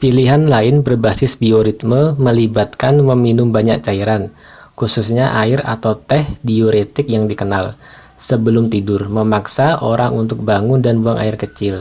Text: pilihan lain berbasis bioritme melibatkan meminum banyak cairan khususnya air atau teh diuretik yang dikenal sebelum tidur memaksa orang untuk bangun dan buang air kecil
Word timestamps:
pilihan 0.00 0.42
lain 0.54 0.76
berbasis 0.86 1.32
bioritme 1.42 2.02
melibatkan 2.24 2.94
meminum 3.10 3.48
banyak 3.56 3.78
cairan 3.86 4.22
khususnya 4.78 5.26
air 5.42 5.60
atau 5.74 5.92
teh 6.08 6.24
diuretik 6.48 7.06
yang 7.14 7.24
dikenal 7.30 7.64
sebelum 8.26 8.64
tidur 8.74 9.02
memaksa 9.18 9.68
orang 9.90 10.12
untuk 10.22 10.38
bangun 10.50 10.80
dan 10.86 10.96
buang 11.02 11.16
air 11.24 11.36
kecil 11.42 11.76